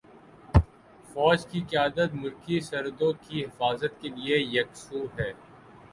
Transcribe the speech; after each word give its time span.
فوج 1.09 1.45
کی 1.45 1.59
قیادت 1.69 2.13
ملکی 2.13 2.59
سرحدوں 2.61 3.11
کی 3.21 3.43
حفاظت 3.45 4.01
کے 4.01 4.09
لیے 4.09 4.37
یکسو 4.55 5.05
ہے۔ 5.19 5.31